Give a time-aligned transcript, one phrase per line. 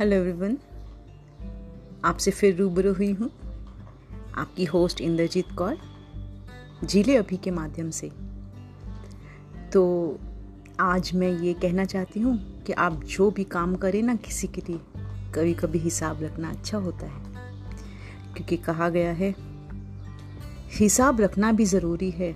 [0.00, 0.56] Hello everyone
[2.04, 3.28] आपसे फिर रूबरू हुई हूँ।
[4.38, 5.76] आपकी होस्ट इंद्रजीत कौर
[6.84, 8.10] ज़िले अभी के माध्यम से।
[9.72, 9.84] तो
[10.80, 14.62] आज मैं ये कहना चाहती हूँ कि आप जो भी काम करें ना किसी के
[14.68, 14.80] लिए
[15.34, 17.24] कभी कभी हिसाब रखना अच्छा होता है।
[18.34, 19.34] क्योंकि कहा गया है,
[20.78, 22.34] हिसाब रखना भी ज़रूरी है।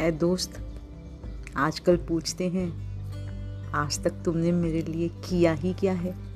[0.00, 0.62] ए दोस्त,
[1.56, 2.70] आजकल पूछते हैं,
[3.74, 6.35] आज तक तुमने मेरे लिए किया ही क्या है?